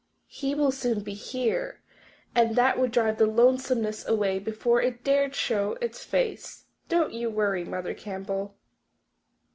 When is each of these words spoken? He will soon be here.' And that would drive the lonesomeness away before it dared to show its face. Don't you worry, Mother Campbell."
He 0.29 0.55
will 0.55 0.71
soon 0.71 1.01
be 1.01 1.13
here.' 1.13 1.79
And 2.33 2.55
that 2.55 2.79
would 2.79 2.91
drive 2.91 3.19
the 3.19 3.27
lonesomeness 3.27 4.03
away 4.07 4.39
before 4.39 4.81
it 4.81 5.03
dared 5.03 5.33
to 5.33 5.37
show 5.39 5.77
its 5.79 6.03
face. 6.03 6.65
Don't 6.89 7.13
you 7.13 7.29
worry, 7.29 7.63
Mother 7.63 7.93
Campbell." 7.93 8.55